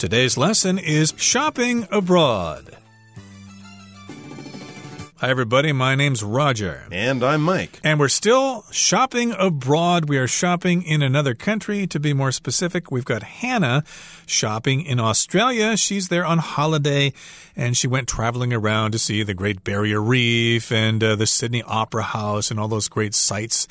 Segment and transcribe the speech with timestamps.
[0.00, 2.74] Today's lesson is shopping abroad.
[5.18, 5.72] Hi, everybody.
[5.72, 6.86] My name's Roger.
[6.90, 7.78] And I'm Mike.
[7.84, 10.08] And we're still shopping abroad.
[10.08, 11.86] We are shopping in another country.
[11.88, 13.84] To be more specific, we've got Hannah
[14.24, 15.76] shopping in Australia.
[15.76, 17.12] She's there on holiday
[17.54, 21.62] and she went traveling around to see the Great Barrier Reef and uh, the Sydney
[21.64, 23.68] Opera House and all those great sights.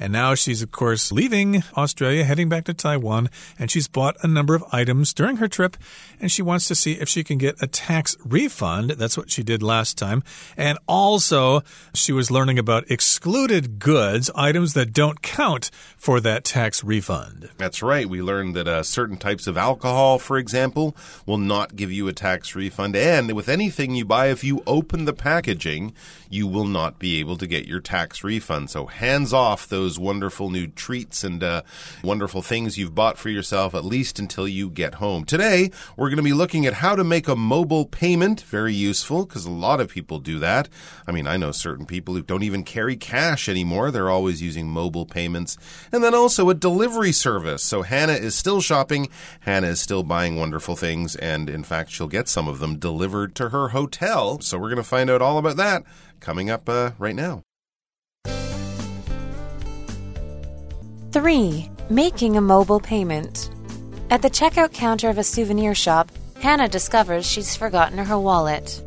[0.00, 3.28] And now she's, of course, leaving Australia, heading back to Taiwan,
[3.58, 5.76] and she's bought a number of items during her trip,
[6.20, 8.90] and she wants to see if she can get a tax refund.
[8.90, 10.22] That's what she did last time.
[10.56, 11.62] And also,
[11.94, 17.50] she was learning about excluded goods, items that don't count for that tax refund.
[17.56, 18.08] That's right.
[18.08, 20.96] We learned that uh, certain types of alcohol, for example,
[21.26, 22.94] will not give you a tax refund.
[22.96, 25.94] And with anything you buy, if you open the packaging,
[26.28, 28.70] you will not be able to get your tax refund.
[28.70, 31.62] So hands off those wonderful new treats and uh,
[32.04, 35.24] wonderful things you've bought for yourself, at least until you get home.
[35.24, 38.42] Today, we're going to be looking at how to make a mobile payment.
[38.42, 40.68] Very useful because a lot of people do that.
[41.06, 43.90] I mean, I know certain people who don't even carry cash anymore.
[43.90, 45.56] They're always using mobile payments.
[45.92, 47.62] And then also a delivery service.
[47.62, 49.08] So Hannah is still shopping.
[49.40, 51.16] Hannah is still buying wonderful things.
[51.16, 54.40] And in fact, she'll get some of them delivered to her hotel.
[54.40, 55.84] So we're going to find out all about that
[56.20, 57.42] coming up uh, right now.
[61.12, 61.70] 3.
[61.88, 63.50] Making a mobile payment.
[64.10, 68.82] At the checkout counter of a souvenir shop, Hannah discovers she's forgotten her wallet.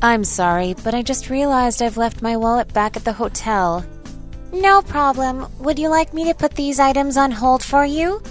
[0.00, 3.84] I'm sorry, but I just realized I've left my wallet back at the hotel.
[4.54, 5.48] No problem.
[5.58, 8.22] Would you like me to put these items on hold for you?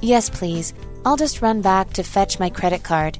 [0.00, 0.72] Yes, please.
[1.04, 3.18] I'll just run back to fetch my credit card.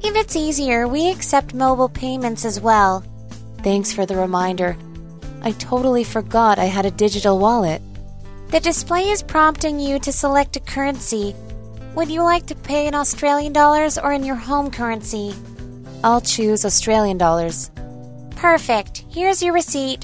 [0.00, 3.02] If it's easier, we accept mobile payments as well.
[3.64, 4.76] Thanks for the reminder.
[5.42, 7.82] I totally forgot I had a digital wallet.
[8.50, 11.34] The display is prompting you to select a currency.
[11.95, 15.33] Would you like to pay in Australian dollars or in your home currency?
[16.03, 17.69] I'll choose Australian dollars.
[18.35, 19.03] Perfect.
[19.13, 20.01] Here's your receipt.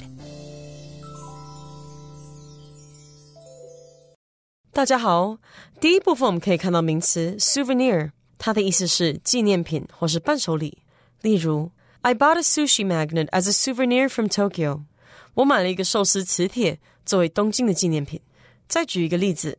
[4.72, 5.38] 大家好，
[5.80, 10.78] 第一部分我们可以看到名词 souvenir，它的意思是纪念品或是伴手礼。
[11.22, 11.72] 例如，
[12.02, 14.82] I bought a sushi magnet as a souvenir from Tokyo。
[15.34, 18.20] 我买了一个寿司磁铁作为东京的纪念品。
[18.68, 19.58] 再举一个例子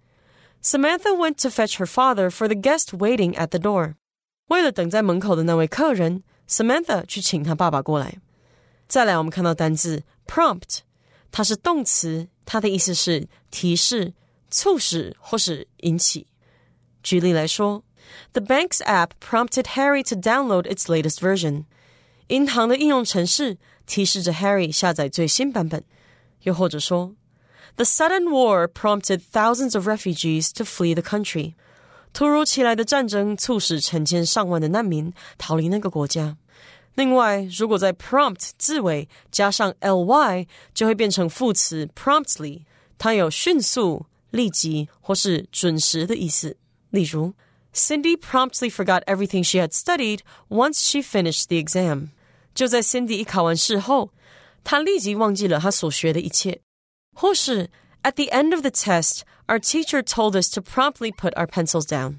[0.62, 3.94] ，Samantha went to fetch her father for the guest waiting at the door。
[4.48, 8.18] 为了等在门口的那位客人，Samantha 去请他爸爸过来。
[8.88, 10.78] 再来，我们看到单字 prompt，
[11.30, 14.14] 它是动词，它的意思是提示。
[14.48, 16.28] 促使或是引起。
[17.02, 17.82] 举例来说，
[18.32, 21.64] The bank's app prompted Harry to download its latest version。
[22.28, 25.84] 银行的应用程式提示着 Harry 下载最新版本。
[26.42, 27.16] 又或者说
[27.76, 31.54] ，The sudden war prompted thousands of refugees to flee the country。
[32.12, 36.36] 突如其来的战争促使成千上万的难民逃离那个国家。
[36.94, 42.62] 另外，如果在 prompt 字尾加上 ly，就会变成副词 promptly，
[42.98, 44.06] 它有迅速。
[44.32, 46.58] 立即或是准时的意思。
[46.90, 47.32] 例如，
[47.72, 50.18] Cindy promptly forgot everything she had studied
[50.50, 52.08] once she finished the exam。
[52.54, 54.10] 就在 Cindy 一考完试后，
[54.62, 56.60] 她立即忘记了她所学的一切。
[57.14, 57.70] 或是，
[58.02, 62.18] At the end of the test, our teacher told us to promptly put our pencils down。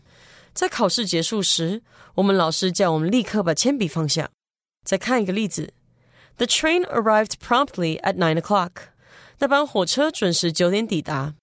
[0.54, 1.84] 在考试结束时，
[2.16, 4.30] 我们老师叫我们立刻把铅笔放下。
[4.84, 5.74] 再看一个例子：
[6.38, 8.72] The train arrived promptly at nine o'clock。
[9.40, 11.36] 那班火车准时九点抵达。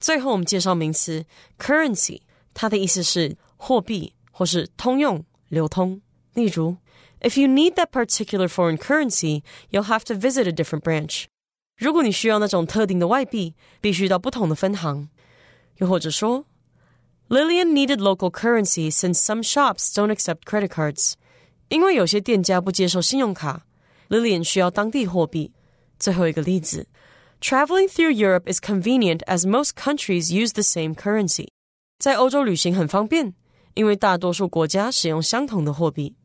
[0.00, 1.24] 最后，我们介绍名词
[1.58, 2.20] currency，
[2.52, 6.00] 它的意思是货币或是通用、流通。
[6.34, 6.76] 例如，
[7.20, 11.24] If you need that particular foreign currency, you'll have to visit a different branch。
[11.82, 15.08] 如果你需要那种特定的外币，必须到不同的分行。
[15.76, 16.44] 又或者说，
[17.28, 21.14] Lillian needed local currency since some shops don't accept credit cards。
[21.68, 23.66] 因为有些店家不接受信用卡，
[24.08, 25.52] Lillian 需要当地货币。
[25.98, 26.88] 最后一个例子。
[27.40, 31.48] Traveling through Europe is convenient as most countries use the same currency.
[32.00, 33.34] 在欧洲旅行很方便，
[33.74, 36.16] 因为大多数国家使用相同的货币。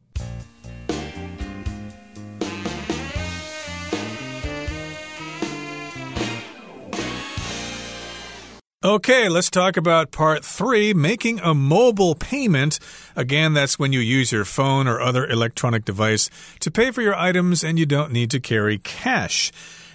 [8.88, 12.78] Okay, let's talk about part three making a mobile payment.
[13.14, 16.30] Again, that's when you use your phone or other electronic device
[16.60, 19.52] to pay for your items and you don't need to carry cash.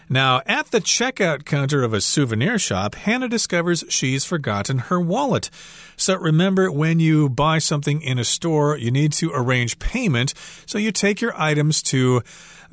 [0.10, 5.50] Now, at the checkout counter of a souvenir shop, Hannah discovers she's forgotten her wallet.
[5.98, 10.36] So remember, when you buy something in a store, you need to arrange payment.
[10.68, 12.22] So you take your items to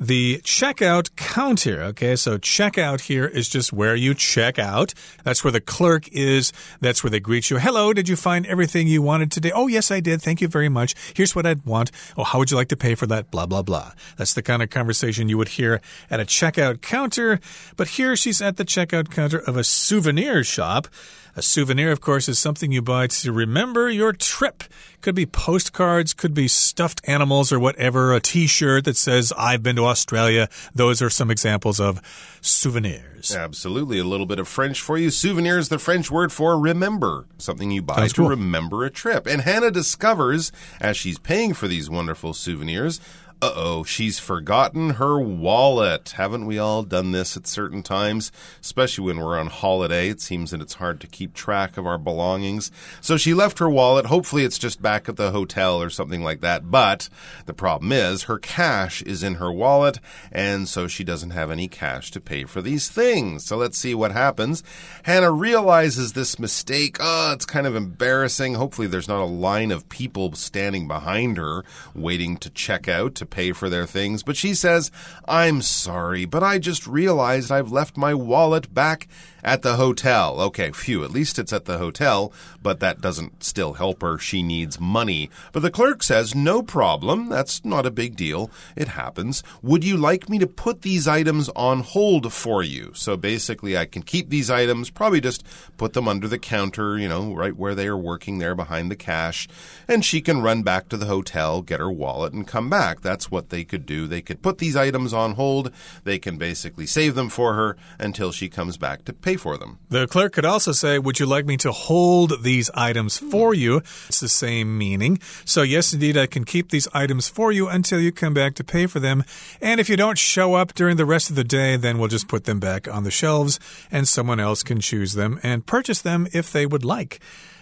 [0.01, 1.83] the checkout counter.
[1.83, 4.95] Okay, so checkout here is just where you check out.
[5.23, 6.51] That's where the clerk is.
[6.79, 7.59] That's where they greet you.
[7.59, 9.51] Hello, did you find everything you wanted today?
[9.53, 10.19] Oh, yes, I did.
[10.19, 10.95] Thank you very much.
[11.15, 11.91] Here's what I'd want.
[12.17, 13.29] Oh, how would you like to pay for that?
[13.29, 13.91] Blah, blah, blah.
[14.17, 17.39] That's the kind of conversation you would hear at a checkout counter.
[17.77, 20.87] But here she's at the checkout counter of a souvenir shop.
[21.33, 24.65] A souvenir, of course, is something you buy to remember your trip.
[24.99, 29.63] Could be postcards, could be stuffed animals or whatever, a t shirt that says, I've
[29.63, 30.49] been to Australia.
[30.73, 32.01] Those are some examples of
[32.41, 33.35] souvenirs.
[33.35, 33.99] Absolutely.
[33.99, 35.11] A little bit of French for you.
[35.11, 38.29] Souvenir is the French word for remember, something you buy Sounds to cool.
[38.29, 39.27] remember a trip.
[39.27, 42.99] And Hannah discovers, as she's paying for these wonderful souvenirs,
[43.41, 46.11] uh oh, she's forgotten her wallet.
[46.11, 48.31] Haven't we all done this at certain times?
[48.61, 50.09] Especially when we're on holiday.
[50.09, 52.71] It seems that it's hard to keep track of our belongings.
[53.01, 54.05] So she left her wallet.
[54.05, 56.69] Hopefully, it's just back at the hotel or something like that.
[56.69, 57.09] But
[57.47, 59.97] the problem is, her cash is in her wallet,
[60.31, 63.43] and so she doesn't have any cash to pay for these things.
[63.43, 64.63] So let's see what happens.
[65.03, 66.97] Hannah realizes this mistake.
[66.99, 68.53] Oh, it's kind of embarrassing.
[68.53, 71.63] Hopefully, there's not a line of people standing behind her
[71.95, 74.21] waiting to check out to pay for their things.
[74.21, 74.91] But she says,
[75.27, 79.07] I'm sorry, but I just realized I've left my wallet back
[79.43, 80.39] at the hotel.
[80.41, 84.17] Okay, phew, at least it's at the hotel, but that doesn't still help her.
[84.17, 85.29] She needs money.
[85.51, 87.29] But the clerk says, no problem.
[87.29, 88.51] That's not a big deal.
[88.75, 89.43] It happens.
[89.61, 92.91] Would you like me to put these items on hold for you?
[92.93, 95.45] So basically, I can keep these items, probably just
[95.77, 98.95] put them under the counter, you know, right where they are working there behind the
[98.95, 99.47] cash,
[99.87, 103.01] and she can run back to the hotel, get her wallet, and come back.
[103.01, 104.07] That's what they could do.
[104.07, 105.71] They could put these items on hold.
[106.03, 109.79] They can basically save them for her until she comes back to pay for them.
[109.89, 113.29] The clerk could also say, Would you like me to hold these items hmm.
[113.29, 113.77] for you?
[114.07, 115.19] It's the same meaning.
[115.45, 118.63] So, yes, indeed, I can keep these items for you until you come back to
[118.63, 119.23] pay for them.
[119.61, 122.27] And if you don't show up during the rest of the day, then we'll just
[122.27, 123.59] put them back on the shelves
[123.91, 127.19] and someone else can choose them and purchase them if they would like.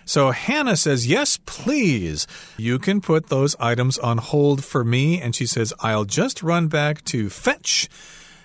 [0.10, 2.25] So Hannah says, Yes, please.
[2.57, 5.21] You can put those items on hold for me.
[5.21, 7.88] And she says, I'll just run back to fetch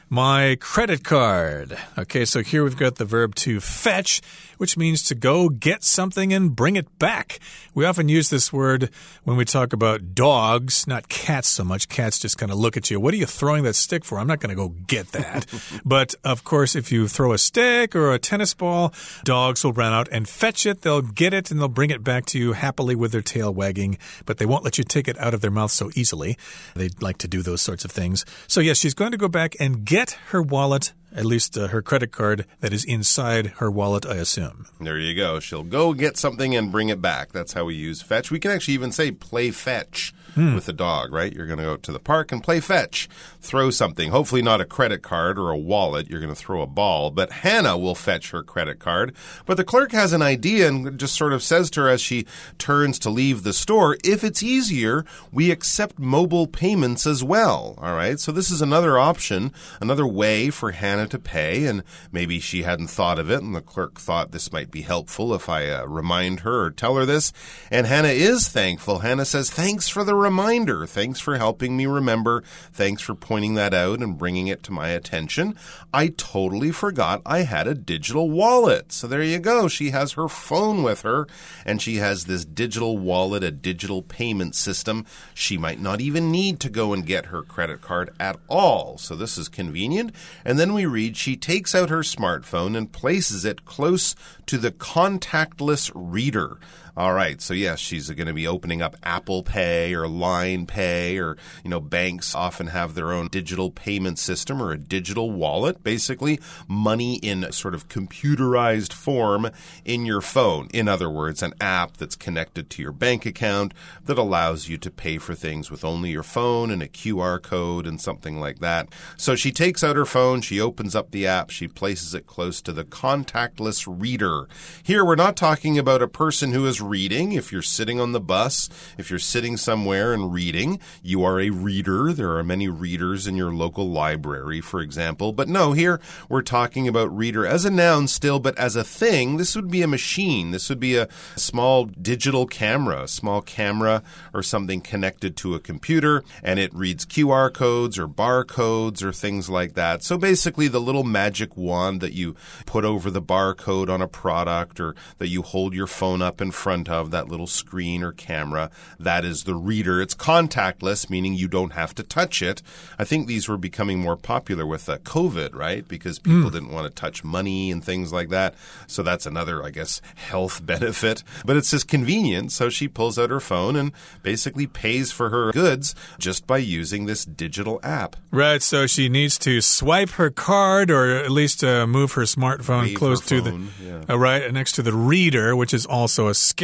[0.08, 1.76] my credit card.
[1.98, 4.20] Okay, so here we've got the verb to fetch,
[4.58, 7.38] which means to go get something and bring it back.
[7.74, 8.90] We often use this word
[9.24, 11.88] when we talk about dogs, not cats so much.
[11.88, 13.00] Cats just kind of look at you.
[13.00, 14.18] What are you throwing that stick for?
[14.18, 15.46] I'm not going to go get that.
[15.84, 18.92] but of course, if you throw a stick or a tennis ball,
[19.24, 20.82] dogs will run out and fetch it.
[20.82, 23.98] They'll get it and they'll bring it back to you happily with their tail wagging,
[24.26, 26.36] but they won't let you take it out of their mouth so easily.
[26.74, 28.24] They like to do those sorts of things.
[28.46, 31.81] So, yes, she's going to go back and get her wallet, at least uh, her
[31.81, 34.66] credit card that is inside her wallet, I assume.
[34.81, 35.40] There you go.
[35.40, 37.32] She'll go get something and bring it back.
[37.32, 38.31] That's how we use fetch.
[38.31, 41.32] We can actually even say play fetch with the dog, right?
[41.32, 43.08] You're going to go to the park and play fetch.
[43.40, 44.10] Throw something.
[44.10, 46.08] Hopefully, not a credit card or a wallet.
[46.08, 47.10] You're going to throw a ball.
[47.10, 49.14] But Hannah will fetch her credit card.
[49.46, 52.26] But the clerk has an idea and just sort of says to her as she
[52.58, 57.74] turns to leave the store if it's easier, we accept mobile payments as well.
[57.79, 58.19] All right.
[58.19, 61.67] So, this is another option, another way for Hannah to pay.
[61.67, 63.43] And maybe she hadn't thought of it.
[63.43, 66.96] And the clerk thought this might be helpful if I uh, remind her or tell
[66.96, 67.32] her this.
[67.70, 69.00] And Hannah is thankful.
[69.00, 70.86] Hannah says, Thanks for the reminder.
[70.86, 72.43] Thanks for helping me remember.
[72.72, 75.54] Thanks for pointing that out and bringing it to my attention.
[75.93, 78.90] I totally forgot I had a digital wallet.
[78.90, 79.69] So there you go.
[79.69, 81.26] She has her phone with her
[81.66, 85.04] and she has this digital wallet, a digital payment system.
[85.34, 88.96] She might not even need to go and get her credit card at all.
[88.96, 90.14] So this is convenient.
[90.44, 94.14] And then we read she takes out her smartphone and places it close
[94.46, 96.58] to the contactless reader.
[96.96, 97.41] All right.
[97.43, 101.70] So yes, she's going to be opening up Apple Pay or Line Pay or, you
[101.70, 107.17] know, banks often have their own digital payment system or a digital wallet, basically money
[107.17, 109.51] in sort of computerized form
[109.84, 110.69] in your phone.
[110.72, 113.74] In other words, an app that's connected to your bank account
[114.05, 117.89] that allows you to pay for things with only your phone and a QR code
[117.89, 118.89] and something like that.
[119.17, 122.63] So she takes out her phone, she opens up the app, she places it close
[122.63, 124.46] to the contactless reader.
[124.84, 127.32] Here we're not talking about a person who is reading.
[127.32, 131.50] If you're sitting on the bus, if you're sitting somewhere and reading, you are a
[131.50, 132.12] reader.
[132.12, 135.32] There are many readers in your local library, for example.
[135.32, 139.36] But no, here we're talking about reader as a noun still, but as a thing,
[139.36, 140.50] this would be a machine.
[140.50, 145.60] This would be a small digital camera, a small camera or something connected to a
[145.60, 150.03] computer, and it reads QR codes or barcodes or things like that.
[150.03, 152.34] So basically, the little magic wand that you
[152.67, 156.50] put over the barcode on a product or that you hold your phone up in
[156.50, 160.00] front of, that little screen or camera, that is the reader.
[160.00, 162.62] It's contactless, meaning you don't have to touch it.
[162.98, 165.86] I think these were becoming more popular with uh, COVID, right?
[165.86, 168.54] Because people didn't want to touch money and things like that.
[168.86, 171.22] So that's another, I guess, health benefit.
[171.44, 172.52] But it's just convenient.
[172.52, 177.06] So she pulls out her phone and basically pays for her goods just by using
[177.06, 178.16] this digital app.
[178.31, 182.82] Right, so she needs to swipe her card or at least uh, move her smartphone
[182.82, 184.04] Wave close her to the yeah.
[184.08, 186.63] uh, right next to the reader, which is also a scanner.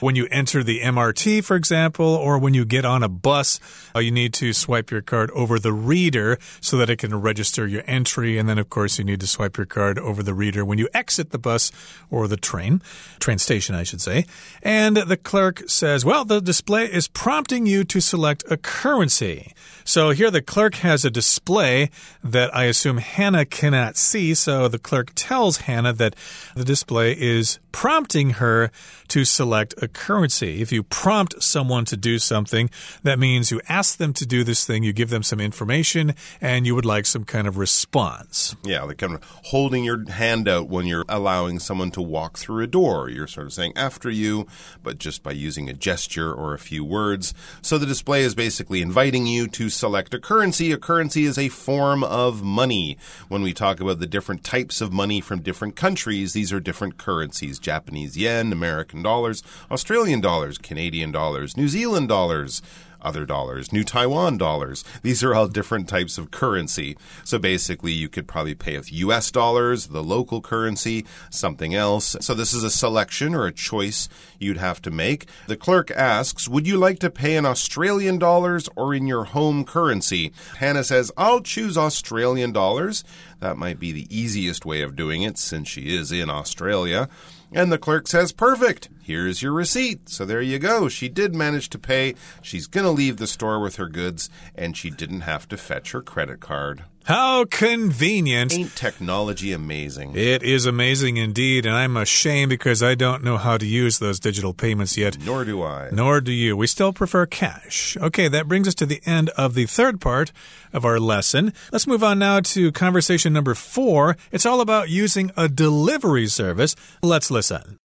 [0.00, 3.60] When you enter the MRT, for example, or when you get on a bus,
[3.94, 7.66] uh, you need to swipe your card over the reader so that it can register
[7.66, 8.38] your entry.
[8.38, 10.88] And then, of course, you need to swipe your card over the reader when you
[10.92, 11.72] exit the bus
[12.10, 12.82] or the train,
[13.20, 14.26] train station, I should say.
[14.62, 19.54] And the clerk says, well, the display is prompting you to select a currency.
[19.84, 21.90] So here the clerk has a display
[22.24, 24.34] that I assume Hannah cannot see.
[24.34, 26.16] So the clerk tells Hannah that
[26.54, 28.70] the display is prompting her
[29.08, 30.62] to select a currency.
[30.62, 32.70] If you prompt someone to do something,
[33.02, 36.66] that means you ask them to do this thing, you give them some information, and
[36.66, 38.56] you would like some kind of response.
[38.64, 42.62] Yeah, like kind of holding your hand out when you're allowing someone to walk through
[42.64, 43.08] a door.
[43.10, 44.46] You're sort of saying after you,
[44.82, 47.34] but just by using a gesture or a few words.
[47.62, 50.72] So the display is basically inviting you to select a currency.
[50.72, 52.96] A currency is a form of money.
[53.28, 56.98] When we talk about the different types of money from different countries, these are different
[56.98, 62.60] currencies Japanese yen, American dollars, Australian dollars, Canadian dollars, New Zealand dollars
[63.06, 64.84] other dollars, new Taiwan dollars.
[65.02, 66.96] These are all different types of currency.
[67.24, 72.16] So basically, you could probably pay with US dollars, the local currency, something else.
[72.20, 74.08] So this is a selection or a choice
[74.38, 75.26] you'd have to make.
[75.46, 79.64] The clerk asks, Would you like to pay in Australian dollars or in your home
[79.64, 80.32] currency?
[80.58, 83.04] Hannah says, I'll choose Australian dollars.
[83.40, 87.08] That might be the easiest way of doing it since she is in Australia.
[87.56, 88.90] And the clerk says, Perfect.
[89.02, 90.10] Here's your receipt.
[90.10, 90.90] So there you go.
[90.90, 92.14] She did manage to pay.
[92.42, 95.92] She's going to leave the store with her goods, and she didn't have to fetch
[95.92, 96.84] her credit card.
[97.06, 98.52] How convenient.
[98.52, 100.16] Ain't technology amazing?
[100.16, 104.18] It is amazing indeed, and I'm ashamed because I don't know how to use those
[104.18, 105.16] digital payments yet.
[105.24, 105.90] Nor do I.
[105.92, 106.56] Nor do you.
[106.56, 107.96] We still prefer cash.
[108.00, 110.32] Okay, that brings us to the end of the third part
[110.72, 111.52] of our lesson.
[111.70, 114.16] Let's move on now to conversation number four.
[114.32, 116.74] It's all about using a delivery service.
[117.04, 117.78] Let's listen.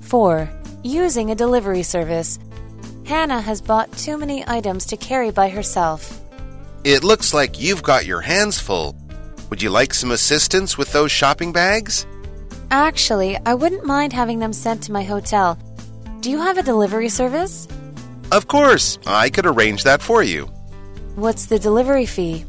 [0.00, 0.48] 4.
[0.82, 2.38] Using a delivery service.
[3.04, 6.20] Hannah has bought too many items to carry by herself.
[6.84, 8.96] It looks like you've got your hands full.
[9.50, 12.06] Would you like some assistance with those shopping bags?
[12.70, 15.58] Actually, I wouldn't mind having them sent to my hotel.
[16.20, 17.68] Do you have a delivery service?
[18.32, 20.46] Of course, I could arrange that for you.
[21.14, 22.46] What's the delivery fee?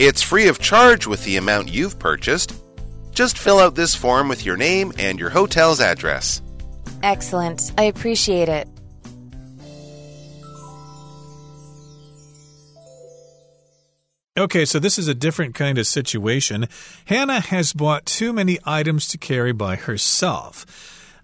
[0.00, 2.52] It's free of charge with the amount you've purchased.
[3.12, 6.42] Just fill out this form with your name and your hotel's address.
[7.04, 7.72] Excellent.
[7.78, 8.68] I appreciate it.
[14.36, 16.66] Okay, so this is a different kind of situation.
[17.04, 20.66] Hannah has bought too many items to carry by herself.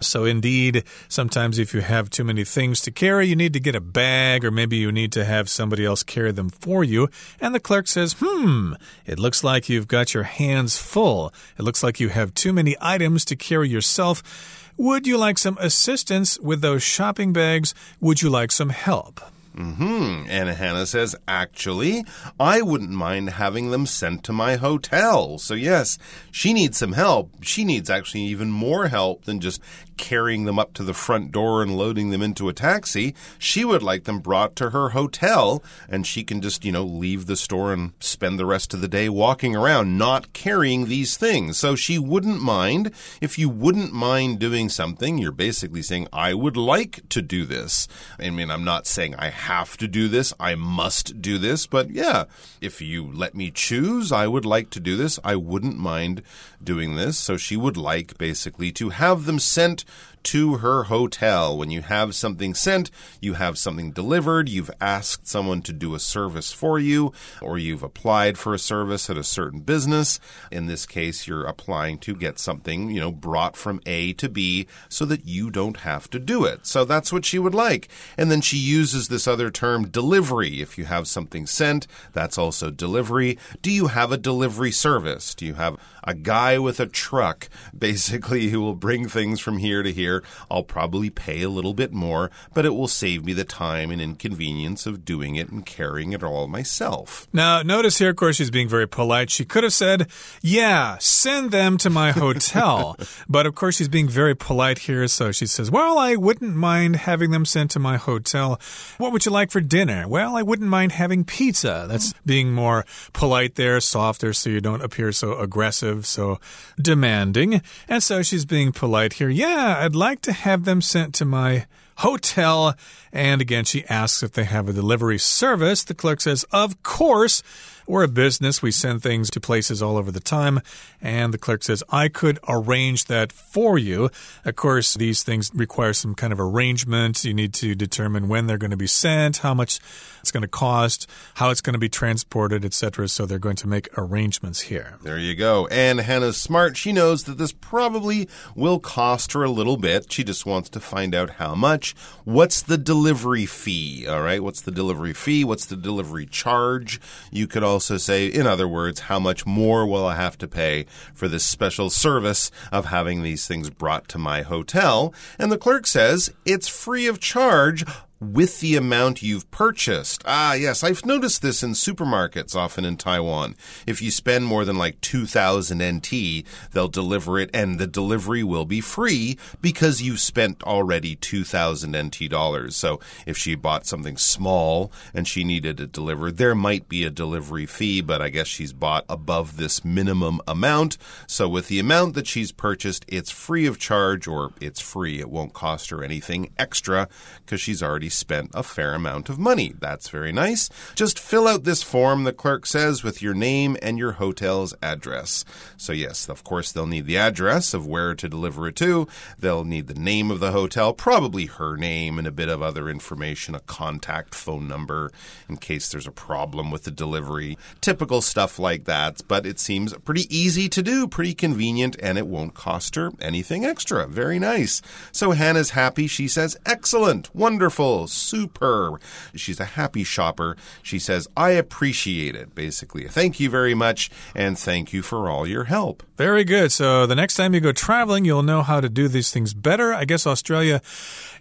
[0.00, 3.75] So, indeed, sometimes if you have too many things to carry, you need to get
[3.75, 7.09] a bag, or maybe you need to have somebody else carry them for you.
[7.40, 8.75] And the clerk says, Hmm,
[9.05, 11.35] it looks like you've got your hands full.
[11.59, 14.73] It looks like you have too many items to carry yourself.
[14.76, 17.75] Would you like some assistance with those shopping bags?
[18.00, 19.21] Would you like some help?
[19.61, 20.25] Hmm.
[20.29, 22.05] And Hannah says, Actually,
[22.38, 25.38] I wouldn't mind having them sent to my hotel.
[25.38, 25.99] So, yes,
[26.31, 27.31] she needs some help.
[27.43, 29.61] She needs actually even more help than just
[29.97, 33.14] carrying them up to the front door and loading them into a taxi.
[33.38, 37.26] She would like them brought to her hotel, and she can just, you know, leave
[37.26, 41.59] the store and spend the rest of the day walking around, not carrying these things.
[41.59, 42.93] So, she wouldn't mind.
[43.21, 47.87] If you wouldn't mind doing something, you're basically saying, I would like to do this.
[48.19, 51.90] I mean, I'm not saying I have to do this, I must do this, but
[51.90, 52.26] yeah,
[52.61, 55.19] if you let me choose, I would like to do this.
[55.25, 56.23] I wouldn't mind
[56.62, 57.19] doing this.
[57.19, 59.85] So she would like basically to have them sent
[60.23, 61.57] to her hotel.
[61.57, 62.90] When you have something sent,
[63.21, 67.83] you have something delivered, you've asked someone to do a service for you, or you've
[67.83, 70.21] applied for a service at a certain business.
[70.50, 74.67] In this case, you're applying to get something, you know, brought from A to B
[74.88, 76.67] so that you don't have to do it.
[76.67, 77.88] So that's what she would like.
[78.19, 80.61] And then she uses this other term, delivery.
[80.61, 83.38] If you have something sent, that's also delivery.
[83.62, 85.35] Do you have a delivery service?
[85.35, 89.83] Do you have a guy with a truck, basically, who will bring things from here
[89.83, 90.23] to here.
[90.50, 94.00] I'll probably pay a little bit more, but it will save me the time and
[94.00, 97.28] inconvenience of doing it and carrying it all myself.
[97.33, 99.30] Now, notice here, of course, she's being very polite.
[99.30, 100.09] She could have said,
[100.42, 102.97] Yeah, send them to my hotel.
[103.28, 106.97] but of course, she's being very polite here, so she says, Well, I wouldn't mind
[106.97, 108.61] having them sent to my hotel.
[108.99, 110.09] What would you like for dinner?
[110.09, 111.87] Well, I wouldn't mind having pizza.
[111.88, 116.39] That's being more polite there, softer, so you don't appear so aggressive, so
[116.80, 117.62] demanding.
[117.88, 119.28] And so she's being polite here.
[119.28, 121.66] Yeah, I'd like to have them sent to my
[121.99, 122.75] hotel.
[123.12, 125.85] And again, she asks if they have a delivery service.
[125.85, 127.42] The clerk says, Of course.
[127.90, 128.62] We're a business.
[128.62, 130.61] We send things to places all over the time.
[131.02, 134.11] And the clerk says, I could arrange that for you.
[134.44, 137.25] Of course, these things require some kind of arrangement.
[137.25, 139.80] You need to determine when they're going to be sent, how much
[140.20, 143.09] it's going to cost, how it's going to be transported, etc.
[143.09, 144.99] So they're going to make arrangements here.
[145.02, 145.66] There you go.
[145.66, 146.76] And Hannah's smart.
[146.76, 150.12] She knows that this probably will cost her a little bit.
[150.12, 151.97] She just wants to find out how much.
[152.23, 154.06] What's the delivery fee?
[154.06, 154.44] All right.
[154.44, 155.42] What's the delivery fee?
[155.42, 157.00] What's the delivery charge?
[157.32, 160.87] You could also say, in other words, how much more will I have to pay
[161.14, 165.14] for this special service of having these things brought to my hotel?
[165.38, 167.84] And the clerk says it's free of charge
[168.21, 170.23] with the amount you've purchased.
[170.27, 173.57] Ah, yes, I've noticed this in supermarkets often in Taiwan.
[173.87, 178.67] If you spend more than like 2000 NT, they'll deliver it and the delivery will
[178.67, 182.77] be free because you've spent already 2000 NT dollars.
[182.77, 187.11] So if she bought something small and she needed it delivered, there might be a
[187.11, 190.99] delivery fee, but I guess she's bought above this minimum amount.
[191.27, 195.21] So with the amount that she's purchased, it's free of charge or it's free.
[195.21, 197.09] It won't cost her anything extra
[197.47, 199.75] because she's already spent a fair amount of money.
[199.79, 200.69] That's very nice.
[200.95, 205.45] Just fill out this form, the clerk says, with your name and your hotel's address.
[205.76, 209.09] So, yes, of course, they'll need the address of where to deliver it to.
[209.38, 212.88] They'll need the name of the hotel, probably her name and a bit of other
[212.88, 215.11] information, a contact phone number
[215.49, 217.56] in case there's a problem with the delivery.
[217.80, 222.26] Typical stuff like that, but it seems pretty easy to do, pretty convenient, and it
[222.26, 224.06] won't cost her anything extra.
[224.06, 224.82] Very nice.
[225.13, 226.06] So Hannah's happy.
[226.06, 229.00] She says, Excellent, wonderful, superb.
[229.34, 230.56] She's a happy shopper.
[230.82, 233.06] She says, I appreciate it, basically.
[233.08, 236.02] Thank you very much, and thank you for all your help.
[236.17, 236.73] Very good.
[236.73, 239.95] So the next time you go traveling, you'll know how to do these things better.
[239.95, 240.82] I guess Australia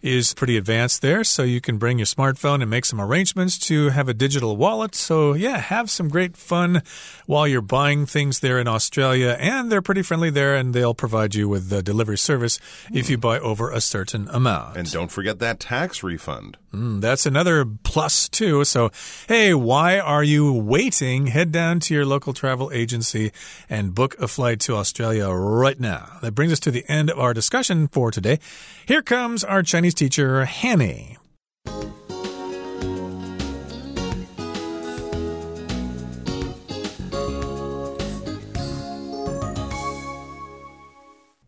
[0.01, 3.89] is pretty advanced there, so you can bring your smartphone and make some arrangements to
[3.89, 4.95] have a digital wallet.
[4.95, 6.81] So, yeah, have some great fun
[7.25, 9.37] while you're buying things there in Australia.
[9.39, 12.59] And they're pretty friendly there, and they'll provide you with the delivery service
[12.93, 14.77] if you buy over a certain amount.
[14.77, 16.57] And don't forget that tax refund.
[16.73, 18.63] Mm, that's another plus, too.
[18.63, 18.91] So,
[19.27, 21.27] hey, why are you waiting?
[21.27, 23.31] Head down to your local travel agency
[23.69, 26.17] and book a flight to Australia right now.
[26.21, 28.39] That brings us to the end of our discussion for today.
[28.85, 31.16] Here comes our Chinese teacher, Hanny.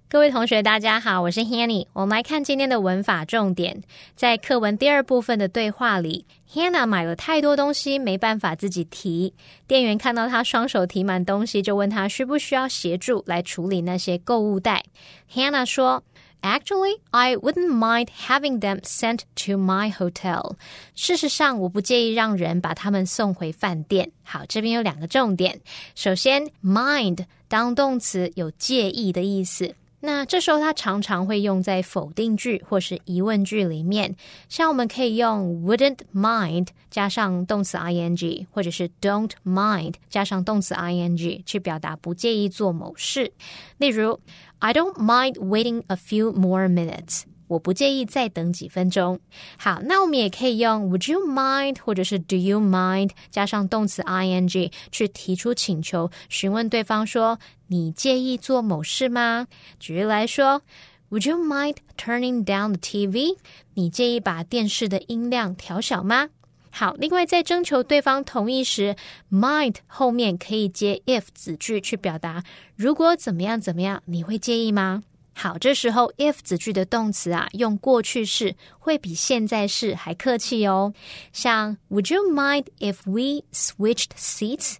[0.08, 1.86] 各位同学，大家好，我是 Hanny。
[1.92, 3.82] 我们来看今天的文法重点。
[4.14, 9.34] 在课文第二部分的对话里，Hannah 买了太多东西，没办法自己提。
[9.66, 14.84] 店员看到她双手提满东西，就问她需不需要协助来处理那些购物袋。
[15.30, 16.02] Hannah 说。
[16.41, 20.55] Actually, I wouldn't mind having them sent to my hotel.
[20.95, 24.11] 事实上，我不介意让人把他们送回饭店。
[24.23, 25.61] 好，这边有两个重点。
[25.93, 29.75] 首先，mind 当动词有介意的意思。
[30.03, 34.15] 那这时候它常常会用在否定句或是疑问句里面，
[34.49, 43.31] 像我们可以用 wouldn't mind 加上动词 ing，或者是 don't mind 加上动词 ing 去表达不介意做某事。
[43.77, 44.19] 例如
[44.61, 47.23] ，I don't mind waiting a few more minutes。
[47.47, 49.19] 我不介意再等几分钟。
[49.57, 59.47] 好，那我们也可以用 Would you mind 或者是 Do you mind 加上动词 ing 去提出请求，询问对方说你介意做某事吗？
[59.81, 60.61] 举例来说
[61.09, 63.35] ，Would you mind turning down the TV？
[63.73, 66.29] 你介意把电视的音量调小吗？
[66.71, 68.95] 好，另外在征求对方同意时
[69.29, 72.43] ，mind 后面可以接 if 子句去表达
[72.75, 75.03] 如果怎么样怎么样，你会介意吗？
[75.33, 80.93] 好，这时候 if 子句的动词啊，用过去式会比现在式还客气哦。
[81.33, 84.75] 像 Would you mind if we switched seats？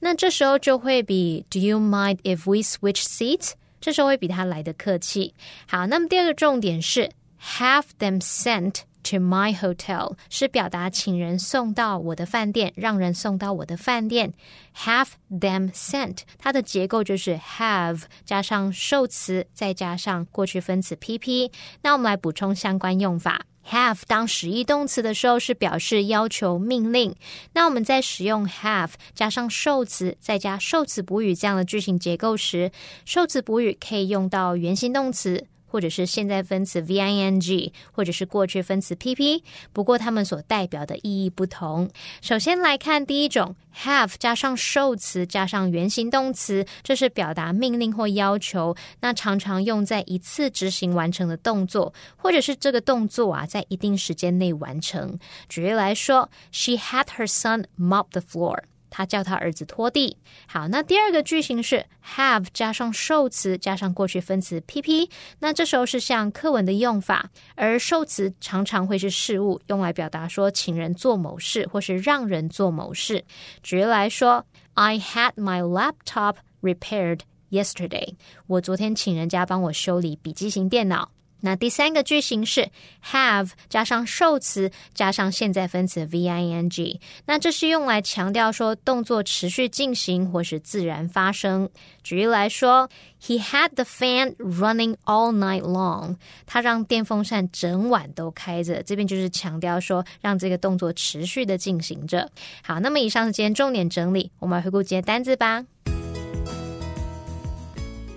[0.00, 3.52] 那这时候就会比 Do you mind if we switch seats？
[3.80, 5.34] 这时候会比它来的客气。
[5.66, 7.10] 好，那么第二个重点是
[7.42, 8.80] have them sent。
[9.04, 14.32] To my hotel 是表达请人送到我的饭店，让人送到我的饭店。
[14.76, 21.50] Have them sent，它的结构就是 have 加上受词，再加上过去分词 pp。
[21.82, 23.44] 那我们来补充相关用法。
[23.70, 27.14] Have 当实义动词的时候是表示要求、命令。
[27.54, 32.70] 那我们在使用 have 加上受词，再加受词补语这样的句型结构时，
[33.06, 35.46] 受词补语可以用到原形动词。
[35.74, 41.90] 或者是现在分词 v i n g，或者是过去分词 p p，不过它们所代表的意义不同。
[42.22, 55.18] 首先来看第一种，have 加上受词加上原形动词，这是表达命令或要求，那常常用在一次执行完成的动作，或者是这个动作啊在一定时间内完成。
[55.48, 58.62] 举例来说，She had her son mop the floor。
[58.96, 60.16] 他叫他儿子拖地。
[60.46, 73.24] 好，那第二个句型是 have 加上受词加上过去分词 pp，那这时候是像课文的用法，而受词常常会是事物，用来表达说请人做某事或是让人做某事。
[73.64, 78.14] 举例来说，I had my laptop repaired yesterday。
[78.46, 81.10] 我昨天请人家帮我修理笔记型电脑。
[81.44, 82.70] 那第三个句型是
[83.04, 91.68] have 加上受词加上现在分词 v i n g，那这是用来强调说动作持续进行或是自然发生。
[92.02, 92.88] 举例来说
[93.22, 96.16] ，He had the fan running all night long。
[96.46, 102.30] 他让电风扇整晚都开着，这边就是强调说让这个动作持续的进行着。
[102.62, 105.66] 好，那么以上是今天重点整理，我们来回顾今天单字吧。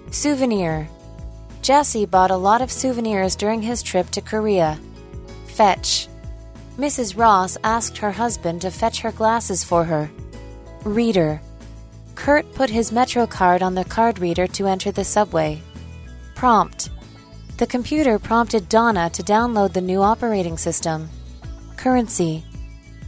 [0.10, 0.88] Souvenir
[1.68, 4.80] Jesse bought a lot of souvenirs during his trip to Korea.
[5.48, 6.08] Fetch.
[6.78, 7.18] Mrs.
[7.18, 10.10] Ross asked her husband to fetch her glasses for her.
[10.86, 11.42] Reader.
[12.16, 15.62] Kurt put his Metro card on the card reader to enter the subway.
[16.36, 16.90] Prompt.
[17.58, 21.10] The computer prompted Donna to download the new operating system.
[21.76, 22.46] Currency.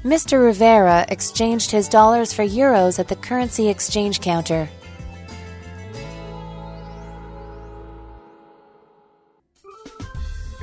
[0.04, 0.44] Mr.
[0.44, 4.68] Rivera exchanged his dollars for euros at the currency exchange counter.